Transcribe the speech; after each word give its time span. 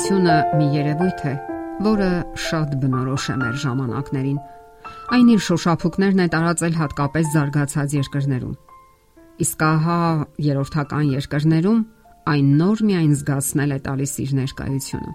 Միայնությունը 0.00 0.34
մի 0.56 0.66
երևույթ 0.72 1.22
է, 1.28 1.32
որը 1.84 2.06
շատ 2.40 2.70
բնորոշ 2.80 3.24
է 3.28 3.34
մեր 3.36 3.56
ժամանակներին։ 3.62 4.36
Այն 5.12 5.26
իր 5.34 5.42
շոշափուկներն 5.44 6.22
է 6.24 6.26
տարածել 6.32 6.78
հատկապես 6.80 7.26
զարգացած 7.34 7.94
երկրներում։ 7.98 8.54
Իսկ 9.44 9.64
ահա 9.66 9.98
երրորդական 10.46 11.10
երկրներում 11.10 11.82
այն 12.32 12.48
նոր 12.62 12.82
միայն 12.88 13.12
զգացնել 13.20 13.76
է 13.76 13.78
տալիս 13.90 14.14
իր 14.24 14.32
ներկայությունը։ 14.40 15.12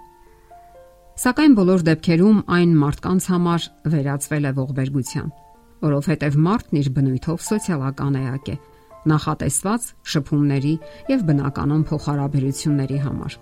Սակայն 1.26 1.58
բոլոր 1.58 1.84
դեպքերում 1.90 2.38
այն 2.46 2.78
մարդկանց 2.86 3.28
համար 3.34 3.68
վերածվել 3.96 4.46
է 4.46 4.54
ողբերգության, 4.62 5.34
որովհետև 5.82 6.38
մարդն 6.46 6.80
իր 6.84 6.92
բնույթով 6.94 7.44
սոցիալական 7.50 8.22
էակ 8.22 8.54
է, 8.54 8.56
նախատեսված 9.10 9.92
շփումների 10.14 10.78
եւ 11.10 11.28
բնականon 11.32 11.84
փոխհարաբերությունների 11.90 13.02
համար։ 13.02 13.40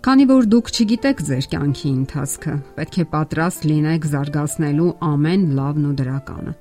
Քանի 0.00 0.24
որ 0.30 0.46
դուք 0.48 0.68
չգիտեք 0.72 1.18
ձեր 1.28 1.46
կյանքի 1.52 1.90
ընթացքը, 1.92 2.52
պետք 2.76 2.94
է 3.02 3.04
պատրաստ 3.12 3.64
լինեք 3.68 4.06
զարգացնելու 4.08 4.92
ամեն 5.04 5.42
լավն 5.58 5.88
ու 5.90 5.96
դրականը։ 5.98 6.54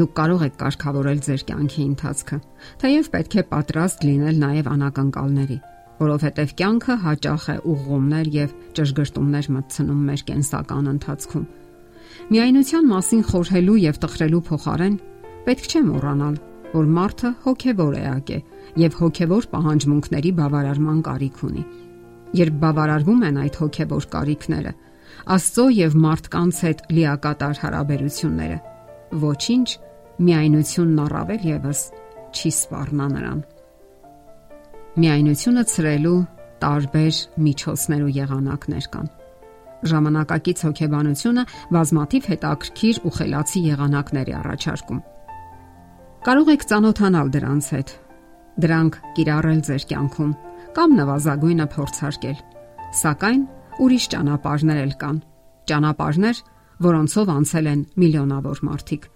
Դուք 0.00 0.14
կարող 0.16 0.44
եք 0.46 0.56
կարգավորել 0.62 1.20
ձեր 1.26 1.44
կյանքի 1.50 1.84
ընթացքը, 1.90 2.38
թեև 2.80 3.10
պետք 3.12 3.36
է 3.36 3.44
պատրաստ 3.52 4.08
լինել 4.08 4.40
նաև 4.46 4.70
անակնկալների, 4.72 5.58
որովհետև 6.00 6.56
կյանքը 6.64 6.96
հաճախ 7.04 7.44
է 7.52 7.58
ուղղումներ 7.76 8.32
եւ 8.40 8.56
ճշգրտումներ 8.80 9.52
մտցնում 9.60 10.02
մեր 10.08 10.26
կենսական 10.32 10.90
ընթացքում։ 10.96 11.46
Միայնության 12.32 12.92
մասին 12.96 13.22
խորհելու 13.36 13.80
եւ 13.84 14.00
տխրելու 14.06 14.44
փոխարեն 14.48 15.00
պետք 15.44 15.68
չէ 15.76 15.80
մոռանալ, 15.92 16.40
որ 16.74 16.88
մարդը 16.96 17.30
հոգևոր 17.44 17.96
էակ 18.00 18.32
է 18.36 18.38
եւ 18.82 18.98
հոգևոր 19.00 19.48
պահանջմունքների 19.52 20.32
բավարարման 20.40 21.00
կարիք 21.06 21.42
ունի։ 21.46 21.64
Երբ 22.36 22.56
բավարարվում 22.66 23.22
են 23.26 23.40
այդ 23.46 23.58
հոգևոր 23.62 24.06
կարիքները, 24.16 24.72
Աստծո 25.26 25.64
եւ 25.74 25.94
մարդկանց 26.02 26.58
հետ 26.66 26.82
լիակատար 26.96 27.60
հարաբերությունները, 27.62 28.58
ոչինչ 29.22 29.68
միայնությունն 30.26 31.00
առավել 31.06 31.46
եւս 31.50 31.80
չի 32.36 32.52
սпарնա 32.56 33.06
նրան։ 33.14 33.40
Միայնությունը 35.02 35.64
ծրելու 35.72 36.18
տարբեր 36.62 37.18
միջոցներ 37.46 38.04
ու 38.06 38.14
եղանակներ 38.16 38.86
կան։ 38.94 39.10
Ժամանակակից 39.90 40.62
հոգեբանությունը 40.66 41.44
բազմաթիվ 41.76 42.30
հետաքրքիր 42.32 43.00
ու 43.06 43.12
խելացի 43.16 43.60
եղանակներ 43.66 44.30
է 44.32 44.36
առաջարկում։ 44.40 45.02
Կարող 46.26 46.48
եք 46.50 46.64
ճանոթանալ 46.66 47.28
դրանց 47.36 47.66
հետ, 47.70 47.90
դրանք 48.58 48.96
կիրառել 49.14 49.58
ձեր 49.66 49.82
կյանքում 49.90 50.32
կամ 50.74 50.96
նվազագույնը 50.98 51.66
փորձարկել։ 51.70 52.40
Սակայն 53.00 53.44
ուրիշ 53.86 54.06
ճանապարհներ 54.14 54.80
էլ 54.82 54.94
կան։ 55.02 55.20
Ճանապարհներ, 55.70 56.40
որոնցով 56.86 57.30
անցել 57.36 57.70
են 57.70 57.84
միլիոնավոր 58.02 58.64
մարդիկ։ 58.66 59.06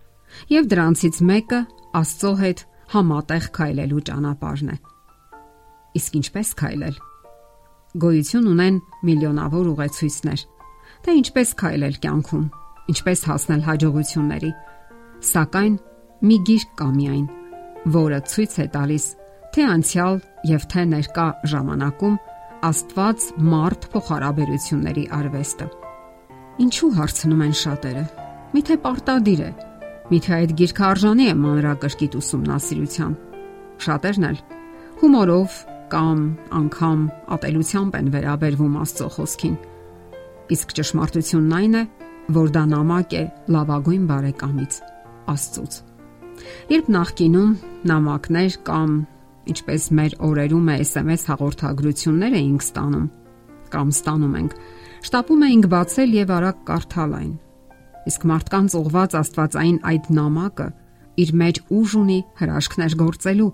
Եվ 0.55 0.70
դրանցից 0.70 1.20
մեկը 1.33 1.61
Աստծո 1.98 2.33
հետ 2.44 2.64
համատեղ 2.94 3.50
քայլելու 3.58 4.06
ճանապարհն 4.06 4.70
է։ 4.70 4.78
Իսկ 5.98 6.19
ինչպես 6.22 6.55
քայլել։ 6.62 7.05
Գոյություն 8.06 8.50
ունեն 8.55 8.81
միլիոնավոր 9.11 9.70
ուղեցույցներ, 9.75 10.41
թե 11.03 11.20
ինչպես 11.27 11.55
քայլել 11.58 12.03
կյանքում, 12.06 12.50
ինչպես 12.94 13.28
հասնել 13.34 13.62
հաջողությունների։ 13.66 14.50
Սակայն 15.31 15.75
մի 16.20 16.36
գիրք 16.48 16.72
կա 16.80 16.88
միայն, 16.96 17.26
որը 17.96 18.18
ցույց 18.30 18.56
է 18.60 18.66
տալիս 18.74 19.06
թե 19.54 19.64
անցյալ 19.74 20.18
եւ 20.50 20.66
թե 20.72 20.82
ներկա 20.90 21.26
ժամանակում 21.52 22.18
Աստված 22.60 23.26
մարդ 23.40 23.86
փոխհարաբերությունների 23.94 25.04
արվեստը։ 25.16 25.66
Ինչու 26.60 26.91
հարցնում 26.98 27.44
են 27.47 27.54
շատերը։ 27.60 28.04
Միթե 28.53 28.76
պարտադիր 28.84 29.42
է։ 29.47 29.50
Միթե 30.10 30.34
այդ 30.36 30.54
գիրքը 30.60 30.84
արժանի 30.91 31.28
է 31.30 31.34
մանրակրկիտ 31.41 32.16
ուսումնասիրության։ 32.20 33.16
Շատերն 33.86 34.28
էլ 34.30 34.41
հումորով 35.00 35.59
կամ 35.91 36.25
անգամ 36.60 37.04
ատելությամբ 37.36 38.00
են 38.00 38.10
վերաբերվում 38.14 38.80
Աստծո 38.84 39.12
խոսքին։ 39.16 39.54
Իսկ 40.56 40.75
ճշմարտությունն 40.80 41.54
այն 41.60 41.78
է, 41.80 41.84
որ 42.41 42.53
դա 42.59 42.64
նամակ 42.75 43.16
է 43.16 43.25
լավագույն 43.56 44.10
բարեկամից 44.10 44.82
Աստծուց։ 45.32 45.86
Երբ 46.71 46.91
նախկինում 46.97 47.55
նամակներ 47.91 48.59
կամ 48.67 48.93
ինչպես 49.51 49.89
մեր 50.01 50.19
օրերում 50.31 50.69
է 50.71 50.77
SMS 50.84 51.27
հաղորդագրություններ 51.31 52.37
էինք 52.41 52.67
ստանում 52.71 53.09
կամ 53.71 53.93
ստանում 53.95 54.34
ենք, 54.41 54.59
շտապում 55.06 55.45
էինք 55.47 55.69
բացել 55.75 56.15
եւ 56.17 56.33
արագ 56.37 56.61
կարդալ 56.71 57.15
այն։ 57.21 57.33
Իսկ 58.11 58.27
մարդկանց 58.31 58.77
ուղված 58.81 59.17
Աստվածային 59.21 59.78
այդ 59.91 60.11
նամակը 60.19 60.69
իր 61.21 61.33
մեջ 61.41 61.61
ուժ 61.78 61.97
ունի 62.01 62.19
հրաշքներ 62.41 62.97
գործելու 63.01 63.49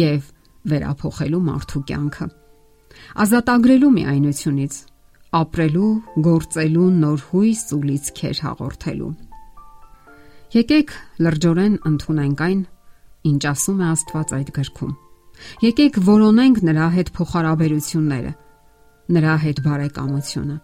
եւ 0.00 0.30
վերափոխելու 0.70 1.42
մարդու 1.50 1.82
կյանքը։ 1.90 2.28
Ազատագրելու 3.24 3.92
միայնությունից, 3.96 4.74
ապրելու, 5.40 5.90
գործելու 6.26 6.88
նոր 7.00 7.26
հույս 7.30 7.62
ու 7.76 7.82
լիցքեր 7.90 8.40
հաղորդելու։ 8.46 9.12
Եկեք 10.50 10.92
լրջորեն 11.22 11.74
ընդունենք 11.86 12.40
այն, 12.42 12.62
ինչ 13.30 13.42
ասում 13.46 13.82
է 13.84 13.84
Աստված 13.86 14.32
այդ 14.34 14.48
գրքում։ 14.56 14.94
Եկեք 15.62 15.98
որոնենք 16.08 16.58
նրա 16.66 16.88
հետ 16.94 17.12
փոխհարաբերությունները, 17.18 18.32
նրա 19.14 19.36
հետ 19.44 19.60
բարեկամությունը։ 19.66 20.56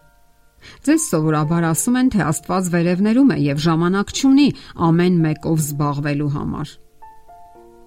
Ձեզ 0.87 1.05
սովորաբար 1.13 1.69
ասում 1.69 1.97
են, 2.01 2.11
թե 2.17 2.21
Աստված 2.27 2.69
վերևներում 2.75 3.31
է 3.31 3.39
եւ 3.45 3.63
ժամանակ 3.67 4.13
չունի 4.17 4.49
ամեն 4.91 5.17
մեկով 5.23 5.63
զբաղվելու 5.63 6.29
համար։ 6.35 6.75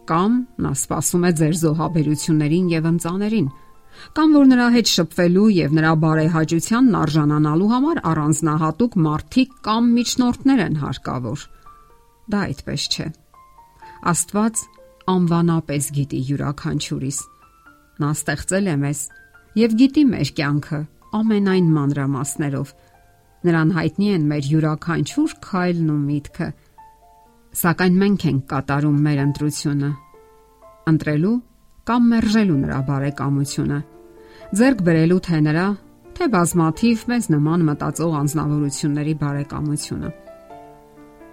Կամ 0.08 0.40
նա 0.64 0.72
սпасում 0.80 1.28
է 1.28 1.36
ձեր 1.36 1.54
զոհաբերություններին 1.60 2.74
եւ 2.80 2.90
ընծաներին, 2.94 3.54
կամ 4.16 4.36
որ 4.40 4.52
նրա 4.56 4.72
հետ 4.80 4.96
շփվելու 4.96 5.48
եւ 5.60 5.76
նրա 5.76 5.94
բարեհաճությանն 6.08 7.00
արժանանալու 7.04 7.72
համար 7.76 8.04
առանձնահատուկ 8.10 9.00
մարդիկ 9.10 9.56
կամ 9.68 9.96
միջնորդներ 10.00 10.68
են 10.70 10.78
հարկավոր։ 10.80 11.48
Դա 12.30 12.40
այդպես 12.50 12.86
չէ։ 12.94 13.06
Աստված 14.10 14.60
անվանապես 15.10 15.88
գիտի 15.96 16.20
յուրաքանչյուրիս։ 16.30 17.18
Նա 18.00 18.10
ստեղծել 18.16 18.70
է 18.70 18.76
մեզ 18.84 19.00
եւ 19.60 19.76
գիտի 19.80 20.04
մեր 20.10 20.30
կյանքը 20.38 20.80
ամենայն 21.20 21.70
մանրամասներով։ 21.74 22.72
Նրան 23.50 23.70
հայտնի 23.76 24.08
են 24.14 24.24
մեր 24.30 24.48
յուրաքանչյուր 24.52 25.34
քայլն 25.46 25.90
ու 25.90 25.98
միտքը։ 26.06 26.48
Սակայն 27.60 28.00
մենք 28.00 28.26
ենք 28.30 28.42
կատարում 28.52 28.98
մեր 29.06 29.22
ընտրությունը։ 29.26 29.90
Ընտրելու 30.90 31.36
կամ 31.90 32.10
մերժելու 32.14 32.58
նրա 32.60 32.80
բարեկամությունը։ 32.90 33.78
Ձերկ 34.60 34.82
բերելու 34.86 35.20
թե 35.26 35.40
նրա, 35.50 35.68
թե 36.20 36.28
բազմաթիվ 36.36 37.06
մեզ 37.10 37.30
նման 37.34 37.64
մտածող 37.70 38.18
անznավորությունների 38.20 39.14
բարեկամությունը։ 39.24 40.10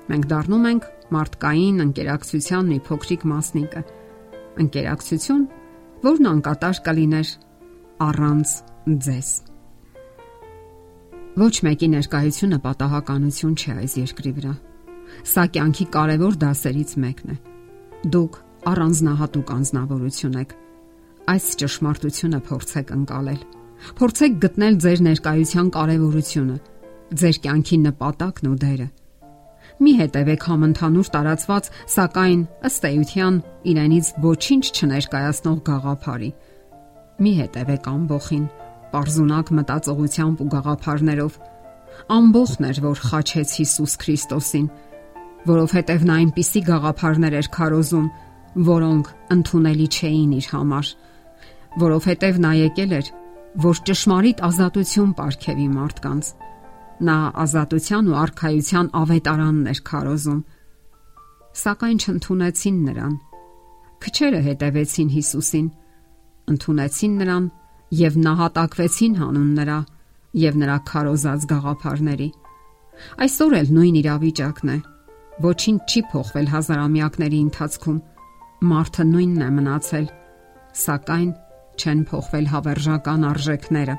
Մենք 0.08 0.28
դառնում 0.32 0.66
ենք 0.68 0.86
մարդկային 1.12 1.84
ընկերակցության 1.84 2.70
մի 2.72 2.78
փոքրիկ 2.88 3.24
մասնիկը։ 3.28 3.82
Ընկերակցություն, 4.64 5.42
որն 6.08 6.30
անկատար 6.32 6.80
կլիներ 6.86 7.32
առանց 8.08 8.54
ձեզ։ 9.08 9.32
Ոչ 11.38 11.56
մեկի 11.68 11.90
ներկայությունը 11.94 12.60
պատահականություն 12.64 13.58
չէ 13.58 13.76
այս 13.84 13.98
երկրի 14.00 14.32
վրա։ 14.38 14.54
Սա 15.32 15.44
կյանքի 15.58 15.86
կարևոր 15.98 16.38
դասերից 16.44 16.94
մեկն 17.04 17.34
է։ 17.34 17.38
Դուք 18.16 18.40
առանձնահատուկ 18.72 19.52
անznավորություն 19.58 20.40
եք։ 20.44 20.56
Այս 21.36 21.50
ճշմարտությունը 21.62 22.40
փորձեք 22.48 22.94
ընկալել։ 22.98 23.42
Փորձեք 23.98 24.40
գտնել 24.48 24.80
ձեր 24.88 25.04
ներկայության 25.08 25.68
կարևորությունը, 25.78 26.58
ձեր 27.22 27.42
կյանքի 27.44 27.78
նպատակն 27.88 28.48
ու 28.48 28.58
դերը 28.64 28.88
մի 29.78 29.92
հետևեք 30.00 30.46
համընդհանուր 30.50 31.10
տարածված, 31.14 31.68
սակայն 31.94 32.40
ըստ 32.68 32.88
էության 32.90 33.36
իրենից 33.72 34.08
ոչինչ 34.24 34.64
չներկայացնող 34.74 35.60
գաղափարի։ 35.68 36.30
Մի 37.22 37.34
հետևեք 37.38 37.90
ամբողին, 37.92 38.46
པարզունակ 38.88 39.52
մտածողությամբ 39.58 40.42
ու 40.42 40.50
գաղափարներով։ 40.54 41.38
Ամբողն 42.18 42.68
էր, 42.72 42.80
որ 42.88 43.04
խաչեց 43.08 43.54
Հիսուս 43.58 43.94
Քրիստոսին, 44.02 44.68
որովհետև 45.48 46.08
նա 46.08 46.18
այնպիսի 46.22 46.62
գաղափարներ 46.68 47.38
էր 47.38 47.50
քարոզում, 47.58 48.08
որոնք 48.68 49.14
ընդունելի 49.38 49.88
չէին 49.98 50.34
իր 50.38 50.50
համար, 50.54 50.92
որովհետև 51.78 52.42
նա 52.48 52.52
եկել 52.58 52.94
էր, 52.98 53.10
որ 53.68 53.82
ճշմարիտ 53.88 54.44
ազատություն 54.48 55.14
ապարգևի 55.18 55.68
մարդկանց 55.78 56.32
Նա 56.98 57.16
ազատության 57.44 58.08
ու 58.10 58.16
արխայության 58.18 58.88
ավետարանն 58.98 59.70
էր 59.72 59.82
քարոզում։ 59.90 60.40
Սակայն 61.62 62.00
չընդունեցին 62.02 62.80
նրան։ 62.88 63.14
Քչերը 64.02 64.42
հետևեցին 64.48 65.10
Հիսուսին, 65.18 65.68
ընդունեցին 66.54 67.14
նրան 67.22 67.46
եւ 68.02 68.18
նահատակվեցին 68.26 69.16
հանուն 69.22 69.54
նրա 69.62 69.78
եւ 70.38 70.60
նրա 70.62 70.78
քարոզած 70.90 71.48
գաղափարների։ 71.54 72.30
Այսօր 73.26 73.56
էլ 73.62 73.72
նույն 73.78 73.98
իրավիճակն 74.02 74.74
է։ 74.74 74.78
Ոչինչ 75.46 75.80
չի 75.88 76.02
փոխվել 76.12 76.48
հազարամյակների 76.54 77.40
ընթացքում։ 77.48 77.98
Մարդը 78.68 79.04
նույնն 79.14 79.42
է 79.48 79.50
մնացել, 79.58 80.08
սակայն 80.82 81.32
չեն 81.78 82.00
փոխվել 82.10 82.48
հավերժական 82.54 83.28
արժեքները։ 83.32 83.96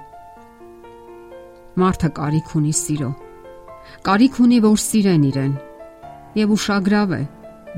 Մարդը 1.79 2.09
կարիք 2.19 2.53
ունի 2.59 2.73
սիրո։ 2.75 3.09
Կարիք 4.09 4.39
ունի, 4.45 4.59
որ 4.65 4.79
սիրեն 4.83 5.25
իրեն։ 5.29 5.53
Եվ 6.39 6.55
ուշագրավ 6.57 7.13
է, 7.15 7.21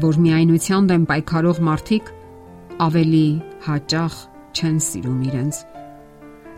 որ 0.04 0.18
միայնության 0.24 0.88
դեմ 0.90 1.04
պայքարող 1.10 1.60
մարդիկ 1.68 2.12
ավելի 2.86 3.26
հաճախ 3.66 4.16
չեն 4.56 4.78
սիրում 4.88 5.20
իրենց։ 5.30 5.60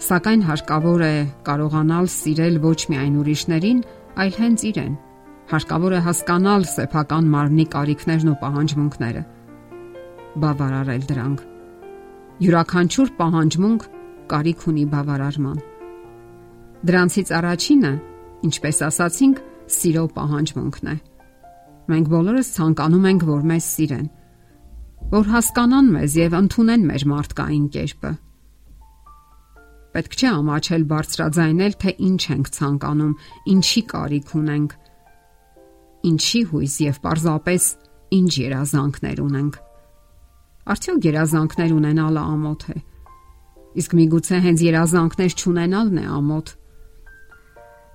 Սակայն 0.02 0.42
հարկավոր 0.48 1.02
է 1.06 1.14
կարողանալ 1.46 2.10
սիրել 2.16 2.60
ոչ 2.62 2.80
միայն 2.92 3.16
ուրիշներին, 3.22 3.80
այլ 4.22 4.36
հենց 4.42 4.66
իրեն։ 4.72 4.94
Հարկավոր 5.52 5.96
է 5.98 6.00
հասկանալ 6.06 6.68
սեփական 6.72 7.32
մարմնի 7.32 7.66
կարիքներն 7.74 8.32
ու 8.32 8.38
պահանջմունքները։ 8.42 9.22
Բավարարել 10.42 11.08
դրանք 11.10 11.48
Յուրաքանչյուր 12.42 13.10
պահանջմունք 13.18 13.84
կարիք 14.32 14.62
ունի 14.72 14.84
բավարարման։ 14.92 15.58
Դրանցից 16.82 17.28
առաջինը, 17.38 17.90
ինչպես 18.48 18.78
ասացինք, 18.88 19.40
սիրո 19.70 20.02
պահանջմունքն 20.16 20.88
է։ 20.92 20.94
Մենք 21.92 22.08
բոլորս 22.10 22.48
ցանկանում 22.56 23.06
ենք, 23.12 23.26
որ 23.28 23.44
մեզ 23.50 23.68
սիրեն, 23.72 24.08
որ 25.12 25.28
հասկանան 25.32 25.90
մեզ 25.94 26.16
եւ 26.18 26.34
ընդունեն 26.38 26.86
մեր 26.88 27.04
մարդկային 27.12 27.66
կերպը։ 27.76 28.12
Պետք 29.92 30.16
չէ 30.18 30.28
ամաչել 30.32 30.84
բարձրաձայնել, 30.92 31.76
թե 31.82 31.94
ինչ 32.08 32.22
ենք 32.32 32.50
ցանկանում, 32.56 33.12
ինչի 33.52 33.82
կարիք 33.92 34.32
ունենք, 34.40 34.74
ինչի 36.12 36.40
հույս 36.50 36.74
եւ 36.82 36.98
պարզապես 37.04 37.68
ինչ 38.16 38.32
երազանքներ 38.42 39.22
ունենք։ 39.22 39.60
Արդյոք 40.72 41.06
երազանքներ 41.12 41.76
ունենալը 41.76 42.24
ամոթ 42.32 42.66
է։ 42.72 42.76
Իսկ 43.82 43.94
միգուցե 44.00 44.42
հենց 44.46 44.64
երազանքներ 44.66 45.38
չունենալն 45.42 46.02
է 46.02 46.06
ամոթ։ 46.18 46.52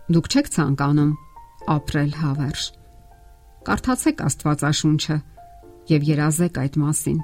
Դուք 0.08 0.28
չեք 0.32 0.50
ցանկանում 0.56 1.14
ապրել 1.74 2.12
հավերժ։ 2.22 2.62
Կարդացեք 3.68 4.24
Աստվածաշունչը 4.28 5.18
եւ 5.92 6.08
երազեք 6.12 6.60
այդ 6.64 6.78
մասին։ 6.84 7.20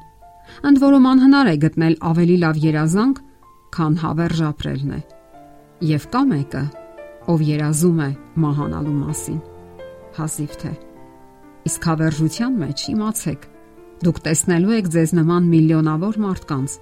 Ընդ 0.68 0.82
որում 0.84 1.08
անհնար 1.14 1.52
է 1.54 1.56
գտնել 1.64 1.96
ավելի 2.12 2.38
լավ 2.44 2.60
երազանք, 2.64 3.22
քան 3.78 3.96
հավերժ 4.04 4.44
ապրելն 4.50 4.92
է։ 4.98 5.02
Եվ 5.94 6.10
կա 6.14 6.22
մեկը, 6.34 6.64
ով 7.32 7.48
երազում 7.54 8.04
է 8.04 8.10
մահանալու 8.44 9.00
մասին։ 9.00 9.40
Հազիվ 10.20 10.60
թե։ 10.64 10.74
Իսկ 11.64 11.88
հավերժության 11.88 12.60
մեջ 12.64 12.88
իմացեք, 12.94 13.48
Դուք 14.04 14.18
տեսնելու 14.20 14.74
եք 14.76 14.88
ձեզ 14.92 15.12
նման 15.16 15.46
միլիոնավոր 15.48 16.18
մարդկանց, 16.20 16.74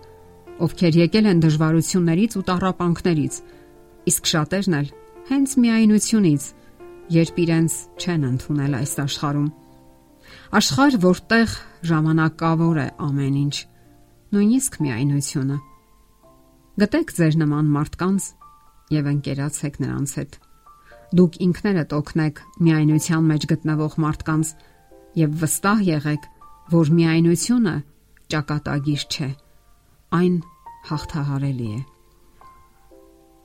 ովքեր 0.66 0.96
եկել 1.02 1.28
են 1.32 1.42
դժվարություններից 1.44 2.38
ու 2.40 2.42
տառապանքներից, 2.48 3.36
իսկ 4.10 4.30
շատերն 4.32 4.78
էլ 4.80 4.88
հենց 5.32 5.52
միայնությունից, 5.64 6.46
երբ 7.16 7.38
իրենց 7.40 7.74
չեն 8.04 8.24
ընդունել 8.28 8.74
այս 8.82 8.94
աշխարհում։ 9.04 9.50
Աշխարհ, 10.60 10.96
որտեղ 11.06 11.54
ժամանակավոր 11.88 12.80
է 12.82 12.88
ամեն 13.08 13.38
ինչ, 13.42 13.56
նույնիսկ 14.36 14.76
միայնությունը։ 14.84 15.58
Գտեք 16.84 17.14
ձեր 17.16 17.38
նման 17.44 17.72
մարդկանց 17.78 18.28
եւ 18.92 19.10
ընկերացեք 19.12 19.80
նրանց 19.86 20.16
հետ։ 20.20 20.38
Դուք 21.16 21.40
ինքներդ 21.48 21.96
օգնեք 21.96 22.44
միայնության 22.68 23.32
մեջ 23.32 23.48
գտնվող 23.52 23.98
մարդկանց 24.04 24.54
եւ 25.22 25.40
վստահ 25.46 25.88
եղեք, 25.92 26.28
որ 26.76 26.94
միայնությունը 27.00 27.76
ճակատագիր 28.36 29.08
չէ։ 29.12 29.32
Այն 30.20 30.38
հաղթահարելի 30.92 31.72
է։ 31.72 31.82